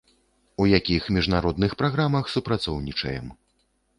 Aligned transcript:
У 0.63 0.65
якіх 0.69 1.03
міжнародных 1.17 1.75
праграмах 1.83 2.31
супрацоўнічаем. 2.37 3.27